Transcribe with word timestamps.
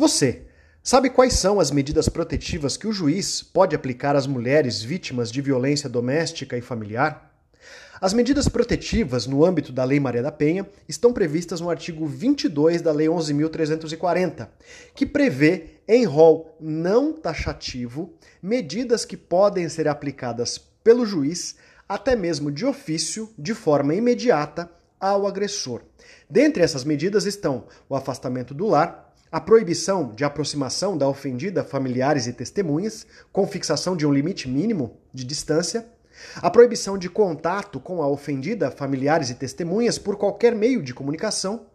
Você 0.00 0.44
sabe 0.82 1.10
quais 1.10 1.34
são 1.34 1.60
as 1.60 1.70
medidas 1.70 2.08
protetivas 2.08 2.74
que 2.74 2.86
o 2.86 2.92
juiz 2.92 3.42
pode 3.42 3.76
aplicar 3.76 4.16
às 4.16 4.26
mulheres 4.26 4.82
vítimas 4.82 5.30
de 5.30 5.42
violência 5.42 5.90
doméstica 5.90 6.56
e 6.56 6.62
familiar? 6.62 7.38
As 8.00 8.14
medidas 8.14 8.48
protetivas 8.48 9.26
no 9.26 9.44
âmbito 9.44 9.72
da 9.72 9.84
Lei 9.84 10.00
Maria 10.00 10.22
da 10.22 10.32
Penha 10.32 10.66
estão 10.88 11.12
previstas 11.12 11.60
no 11.60 11.68
artigo 11.68 12.06
22 12.06 12.80
da 12.80 12.92
Lei 12.92 13.08
11.340, 13.08 14.48
que 14.94 15.04
prevê, 15.04 15.66
em 15.86 16.06
rol 16.06 16.56
não 16.58 17.12
taxativo, 17.12 18.14
medidas 18.42 19.04
que 19.04 19.18
podem 19.18 19.68
ser 19.68 19.86
aplicadas 19.86 20.56
pelo 20.82 21.04
juiz, 21.04 21.56
até 21.86 22.16
mesmo 22.16 22.50
de 22.50 22.64
ofício, 22.64 23.28
de 23.38 23.52
forma 23.52 23.94
imediata, 23.94 24.70
ao 24.98 25.26
agressor. 25.26 25.82
Dentre 26.28 26.62
essas 26.62 26.84
medidas 26.84 27.26
estão 27.26 27.66
o 27.86 27.94
afastamento 27.94 28.54
do 28.54 28.66
lar, 28.66 29.09
a 29.32 29.40
proibição 29.40 30.12
de 30.12 30.24
aproximação 30.24 30.98
da 30.98 31.08
ofendida 31.08 31.62
familiares 31.62 32.26
e 32.26 32.32
testemunhas, 32.32 33.06
com 33.32 33.46
fixação 33.46 33.96
de 33.96 34.04
um 34.04 34.12
limite 34.12 34.48
mínimo 34.48 34.96
de 35.14 35.24
distância, 35.24 35.86
a 36.36 36.50
proibição 36.50 36.98
de 36.98 37.08
contato 37.08 37.78
com 37.78 38.02
a 38.02 38.08
ofendida 38.08 38.70
familiares 38.70 39.30
e 39.30 39.34
testemunhas 39.34 39.98
por 39.98 40.16
qualquer 40.16 40.54
meio 40.54 40.82
de 40.82 40.92
comunicação 40.92 41.66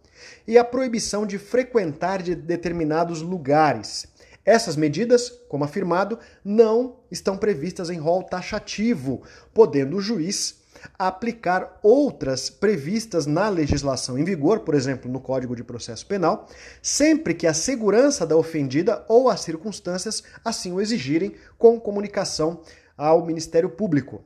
e 0.46 0.58
a 0.58 0.64
proibição 0.64 1.26
de 1.26 1.38
frequentar 1.38 2.22
de 2.22 2.36
determinados 2.36 3.22
lugares. 3.22 4.06
Essas 4.44 4.76
medidas, 4.76 5.30
como 5.50 5.64
afirmado, 5.64 6.20
não 6.44 6.98
estão 7.10 7.38
previstas 7.38 7.90
em 7.90 7.98
rol 7.98 8.22
taxativo, 8.22 9.24
podendo 9.54 9.98
o 9.98 10.02
juiz 10.02 10.65
aplicar 10.98 11.80
outras 11.82 12.50
previstas 12.50 13.26
na 13.26 13.50
legislação 13.50 14.18
em 14.18 14.24
vigor, 14.24 14.62
por 14.62 14.76
exemplo, 14.76 15.12
no 15.12 15.20
Código 15.20 15.56
de 15.56 15.64
Processo 15.64 16.06
Penal, 16.06 16.48
sempre 16.82 17.34
que 17.34 17.48
a 17.48 17.54
segurança 17.54 18.26
da 18.26 18.36
ofendida 18.36 19.06
ou 19.08 19.30
as 19.30 19.42
circunstâncias 19.42 20.24
assim 20.44 20.72
o 20.72 20.82
exigirem, 20.82 21.34
com 21.58 21.80
comunicação 21.80 22.62
ao 22.98 23.26
Ministério 23.26 23.70
Público. 23.70 24.24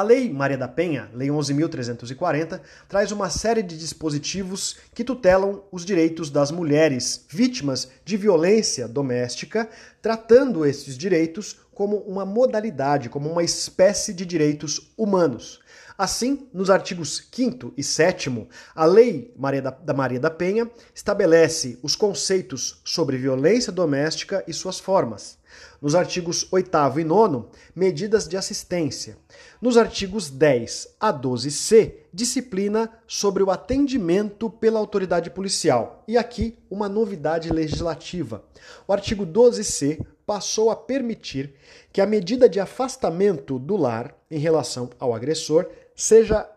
A 0.00 0.02
Lei 0.02 0.32
Maria 0.32 0.56
da 0.56 0.66
Penha, 0.66 1.10
Lei 1.12 1.28
11.340, 1.28 2.58
traz 2.88 3.12
uma 3.12 3.28
série 3.28 3.62
de 3.62 3.76
dispositivos 3.76 4.78
que 4.94 5.04
tutelam 5.04 5.62
os 5.70 5.84
direitos 5.84 6.30
das 6.30 6.50
mulheres 6.50 7.26
vítimas 7.28 7.86
de 8.02 8.16
violência 8.16 8.88
doméstica, 8.88 9.68
tratando 10.00 10.64
esses 10.64 10.96
direitos 10.96 11.60
como 11.74 11.98
uma 11.98 12.24
modalidade, 12.24 13.10
como 13.10 13.30
uma 13.30 13.42
espécie 13.42 14.14
de 14.14 14.24
direitos 14.24 14.90
humanos. 14.96 15.60
Assim, 16.00 16.48
nos 16.50 16.70
artigos 16.70 17.28
5 17.30 17.74
e 17.76 17.84
7, 17.84 18.48
a 18.74 18.86
Lei 18.86 19.34
Maria 19.36 19.60
da, 19.60 19.70
da 19.70 19.92
Maria 19.92 20.18
da 20.18 20.30
Penha 20.30 20.66
estabelece 20.94 21.78
os 21.82 21.94
conceitos 21.94 22.80
sobre 22.86 23.18
violência 23.18 23.70
doméstica 23.70 24.42
e 24.48 24.52
suas 24.54 24.80
formas. 24.80 25.36
Nos 25.78 25.94
artigos 25.94 26.48
8 26.50 26.70
e 27.00 27.04
9, 27.04 27.44
medidas 27.76 28.26
de 28.26 28.38
assistência. 28.38 29.18
Nos 29.60 29.76
artigos 29.76 30.30
10 30.30 30.96
a 30.98 31.12
12c, 31.12 31.96
disciplina 32.14 32.90
sobre 33.06 33.42
o 33.42 33.50
atendimento 33.50 34.48
pela 34.48 34.78
autoridade 34.78 35.28
policial. 35.28 36.02
E 36.08 36.16
aqui, 36.16 36.56
uma 36.70 36.88
novidade 36.88 37.52
legislativa. 37.52 38.42
O 38.88 38.92
artigo 38.94 39.26
12c 39.26 40.02
passou 40.30 40.70
a 40.70 40.76
permitir 40.76 41.52
que 41.92 42.00
a 42.00 42.06
medida 42.06 42.48
de 42.48 42.60
afastamento 42.60 43.58
do 43.58 43.76
lar 43.76 44.14
em 44.30 44.38
relação 44.38 44.88
ao 44.98 45.12
agressor 45.12 45.68
seja 46.00 46.48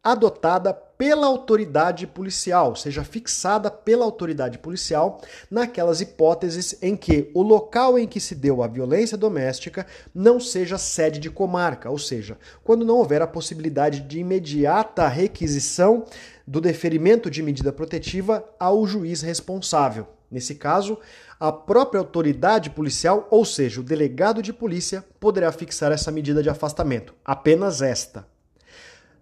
adotada 0.00 0.72
pela 0.72 1.26
autoridade 1.26 2.06
policial, 2.06 2.76
seja 2.76 3.02
fixada 3.02 3.68
pela 3.68 4.04
autoridade 4.04 4.58
policial 4.58 5.20
naquelas 5.50 6.00
hipóteses 6.00 6.80
em 6.80 6.96
que 6.96 7.28
o 7.34 7.42
local 7.42 7.98
em 7.98 8.06
que 8.06 8.20
se 8.20 8.36
deu 8.36 8.62
a 8.62 8.68
violência 8.68 9.18
doméstica 9.18 9.86
não 10.14 10.38
seja 10.38 10.78
sede 10.78 11.18
de 11.18 11.30
comarca, 11.30 11.90
ou 11.90 11.98
seja, 11.98 12.38
quando 12.62 12.84
não 12.84 12.98
houver 12.98 13.22
a 13.22 13.26
possibilidade 13.26 14.00
de 14.02 14.20
imediata 14.20 15.08
requisição 15.08 16.04
do 16.46 16.60
deferimento 16.60 17.28
de 17.28 17.42
medida 17.42 17.72
protetiva 17.72 18.44
ao 18.58 18.86
juiz 18.86 19.20
responsável. 19.20 20.06
Nesse 20.30 20.54
caso, 20.54 20.96
a 21.40 21.50
própria 21.50 21.98
autoridade 21.98 22.70
policial, 22.70 23.26
ou 23.30 23.44
seja, 23.44 23.80
o 23.80 23.84
delegado 23.84 24.40
de 24.40 24.52
polícia, 24.52 25.04
poderá 25.18 25.50
fixar 25.50 25.90
essa 25.90 26.12
medida 26.12 26.40
de 26.40 26.48
afastamento, 26.48 27.14
apenas 27.24 27.82
esta. 27.82 28.30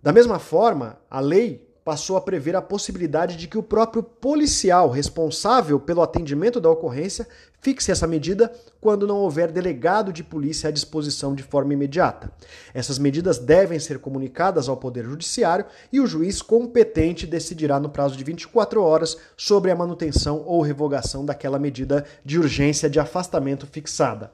Da 0.03 0.13
mesma 0.13 0.39
forma, 0.39 0.99
a 1.11 1.21
lei 1.21 1.69
passou 1.85 2.17
a 2.17 2.21
prever 2.21 2.55
a 2.55 2.63
possibilidade 2.63 3.37
de 3.37 3.49
que 3.49 3.59
o 3.59 3.63
próprio 3.63 4.03
policial 4.03 4.89
responsável 4.89 5.81
pelo 5.81 6.03
atendimento 6.03 6.61
da 6.61 6.71
ocorrência 6.71 7.27
fixe 7.61 7.91
essa 7.91 8.07
medida 8.07 8.53
quando 8.81 9.07
não 9.07 9.19
houver 9.19 9.51
delegado 9.51 10.13
de 10.13 10.23
polícia 10.23 10.69
à 10.69 10.73
disposição 10.73 11.35
de 11.35 11.43
forma 11.43 11.75
imediata. 11.75 12.33
Essas 12.73 12.99
medidas 12.99 13.39
devem 13.39 13.79
ser 13.79 13.99
comunicadas 13.99 14.69
ao 14.69 14.77
Poder 14.77 15.05
Judiciário 15.05 15.67
e 15.93 16.01
o 16.01 16.07
juiz 16.07 16.41
competente 16.41 17.27
decidirá 17.27 17.81
no 17.81 17.91
prazo 17.91 18.17
de 18.17 18.25
24 18.25 18.83
horas 18.83 19.17
sobre 19.37 19.71
a 19.71 19.77
manutenção 19.77 20.45
ou 20.47 20.63
revogação 20.63 21.25
daquela 21.25 21.59
medida 21.59 22.05
de 22.25 22.39
urgência 22.39 22.89
de 22.89 23.01
afastamento 23.01 23.67
fixada. 23.67 24.33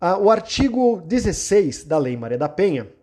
Ah, 0.00 0.16
o 0.16 0.30
artigo 0.30 1.02
16 1.04 1.84
da 1.84 1.98
Lei 1.98 2.16
Maria 2.16 2.38
da 2.38 2.48
Penha 2.48 2.97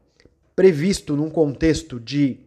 previsto 0.55 1.16
num 1.16 1.29
contexto 1.29 1.99
de 1.99 2.39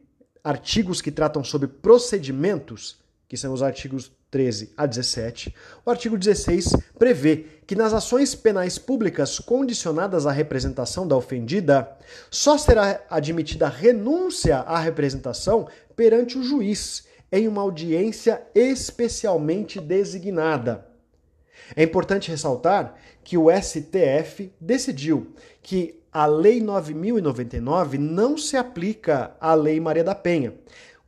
artigos 0.42 1.02
que 1.02 1.10
tratam 1.10 1.44
sobre 1.44 1.68
procedimentos, 1.68 2.98
que 3.28 3.36
são 3.36 3.52
os 3.52 3.62
artigos 3.62 4.10
13 4.30 4.72
a 4.76 4.86
17, 4.86 5.54
o 5.84 5.90
artigo 5.90 6.16
16 6.16 6.72
prevê 6.98 7.46
que 7.66 7.74
nas 7.74 7.92
ações 7.92 8.34
penais 8.34 8.78
públicas 8.78 9.38
condicionadas 9.38 10.26
à 10.26 10.32
representação 10.32 11.06
da 11.06 11.16
ofendida, 11.16 11.96
só 12.30 12.56
será 12.56 13.02
admitida 13.10 13.68
renúncia 13.68 14.58
à 14.58 14.78
representação 14.78 15.68
perante 15.96 16.38
o 16.38 16.42
juiz 16.42 17.06
em 17.30 17.46
uma 17.46 17.62
audiência 17.62 18.42
especialmente 18.54 19.80
designada. 19.80 20.86
É 21.76 21.82
importante 21.82 22.30
ressaltar 22.30 22.94
que 23.22 23.36
o 23.36 23.48
STF 23.50 24.50
decidiu 24.60 25.34
que 25.62 26.00
a 26.18 26.26
Lei 26.26 26.60
9099 26.60 27.96
não 27.96 28.36
se 28.36 28.56
aplica 28.56 29.36
à 29.40 29.54
Lei 29.54 29.78
Maria 29.78 30.02
da 30.02 30.16
Penha. 30.16 30.52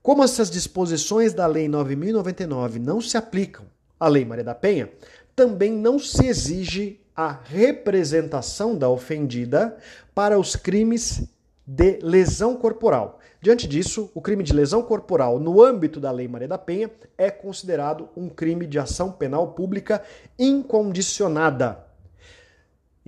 Como 0.00 0.22
essas 0.22 0.48
disposições 0.48 1.34
da 1.34 1.48
Lei 1.48 1.66
9099 1.66 2.78
não 2.78 3.00
se 3.00 3.16
aplicam 3.16 3.64
à 3.98 4.06
Lei 4.06 4.24
Maria 4.24 4.44
da 4.44 4.54
Penha, 4.54 4.88
também 5.34 5.72
não 5.72 5.98
se 5.98 6.28
exige 6.28 7.00
a 7.16 7.28
representação 7.32 8.78
da 8.78 8.88
ofendida 8.88 9.76
para 10.14 10.38
os 10.38 10.54
crimes 10.54 11.24
de 11.66 11.98
lesão 12.00 12.54
corporal. 12.54 13.18
Diante 13.42 13.66
disso, 13.66 14.12
o 14.14 14.20
crime 14.20 14.44
de 14.44 14.52
lesão 14.52 14.80
corporal 14.80 15.40
no 15.40 15.60
âmbito 15.60 15.98
da 15.98 16.12
Lei 16.12 16.28
Maria 16.28 16.46
da 16.46 16.56
Penha 16.56 16.88
é 17.18 17.32
considerado 17.32 18.08
um 18.16 18.28
crime 18.28 18.64
de 18.64 18.78
ação 18.78 19.10
penal 19.10 19.54
pública 19.54 20.04
incondicionada. 20.38 21.89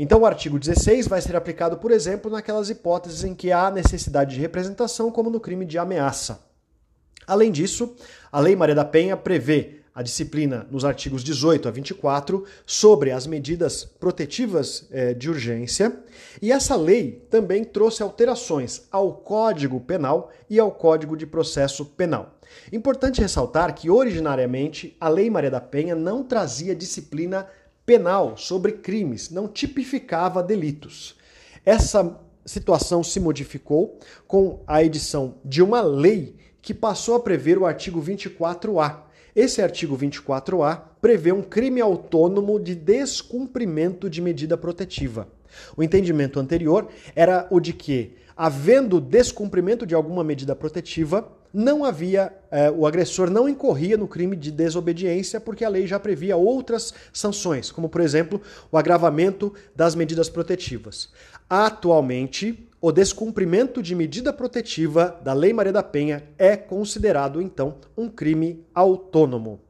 Então, 0.03 0.23
o 0.23 0.27
artigo 0.27 0.59
16 0.59 1.07
vai 1.07 1.21
ser 1.21 1.37
aplicado, 1.37 1.77
por 1.77 1.93
exemplo, 1.93 2.29
naquelas 2.29 2.69
hipóteses 2.69 3.23
em 3.23 3.37
que 3.37 3.53
há 3.53 3.71
necessidade 3.71 4.35
de 4.35 4.41
representação, 4.41 5.13
como 5.13 5.31
no 5.31 5.39
crime 5.39 5.65
de 5.65 5.79
ameaça. 5.79 6.41
Além 7.25 7.53
disso, 7.53 7.95
a 8.33 8.41
Lei 8.41 8.57
Maria 8.57 8.75
da 8.75 8.85
Penha 8.85 9.17
prevê 9.17 9.79
a 9.95 10.03
disciplina 10.03 10.67
nos 10.73 10.85
artigos 10.85 11.23
18 11.23 11.69
a 11.69 11.71
24 11.71 12.45
sobre 12.67 13.13
as 13.13 13.29
medidas 13.29 13.85
protetivas 13.85 14.89
eh, 14.91 15.15
de 15.15 15.31
urgência, 15.31 15.97
e 16.41 16.51
essa 16.51 16.75
lei 16.75 17.25
também 17.31 17.63
trouxe 17.63 18.03
alterações 18.03 18.83
ao 18.91 19.13
Código 19.13 19.79
Penal 19.79 20.33
e 20.51 20.59
ao 20.59 20.73
Código 20.73 21.17
de 21.17 21.27
Processo 21.27 21.85
Penal. 21.85 22.41
Importante 22.73 23.21
ressaltar 23.21 23.73
que, 23.73 23.89
originariamente, 23.89 24.97
a 25.01 25.09
Lei 25.09 25.31
Maria 25.31 25.51
da 25.51 25.61
Penha 25.61 25.95
não 25.95 26.25
trazia 26.25 26.75
disciplina 26.75 27.47
penal 27.85 28.37
sobre 28.37 28.73
crimes, 28.73 29.31
não 29.31 29.49
tipificava 29.49 30.43
delitos. 30.43 31.17
Essa 31.65 32.19
situação 32.45 33.03
se 33.03 33.21
modificou 33.21 33.99
com 34.27 34.63
a 34.67 34.83
edição 34.83 35.37
de 35.45 35.63
uma 35.63 35.81
lei 35.81 36.37
que 36.61 36.73
passou 36.73 37.15
a 37.15 37.21
prever 37.21 37.59
o 37.59 37.67
artigo 37.67 38.01
24A. 38.01 39.03
Esse 39.35 39.63
artigo 39.63 39.97
24A 39.97 40.83
prevê 41.01 41.33
um 41.33 41.43
crime 41.43 41.81
autônomo 41.81 42.61
de 42.61 42.75
descumprimento 42.75 44.09
de 44.09 44.21
medida 44.21 44.57
protetiva. 44.57 45.29
O 45.77 45.83
entendimento 45.83 46.39
anterior 46.39 46.89
era 47.15 47.47
o 47.51 47.59
de 47.59 47.73
que, 47.73 48.15
havendo 48.37 49.01
descumprimento 49.01 49.87
de 49.87 49.95
alguma 49.95 50.23
medida 50.23 50.55
protetiva, 50.55 51.31
não 51.53 51.85
havia, 51.85 52.33
eh, 52.51 52.71
o 52.71 52.87
agressor 52.87 53.31
não 53.31 53.49
incorria 53.49 53.97
no 53.97 54.09
crime 54.09 54.37
de 54.37 54.51
desobediência, 54.51 55.41
porque 55.41 55.65
a 55.65 55.69
lei 55.69 55.87
já 55.87 55.99
previa 56.01 56.37
outras 56.37 56.95
sanções, 57.13 57.71
como, 57.71 57.89
por 57.89 58.01
exemplo, 58.01 58.41
o 58.71 58.79
agravamento 58.79 59.53
das 59.77 59.95
medidas 59.95 60.29
protetivas. 60.29 61.11
Atualmente, 61.49 62.69
o 62.81 62.91
descumprimento 62.91 63.83
de 63.83 63.95
medida 63.95 64.33
protetiva 64.33 65.21
da 65.23 65.33
Lei 65.33 65.53
Maria 65.53 65.73
da 65.73 65.83
Penha 65.83 66.25
é 66.39 66.57
considerado, 66.57 67.41
então, 67.41 67.77
um 67.97 68.09
crime 68.09 68.65
autônomo. 68.75 69.61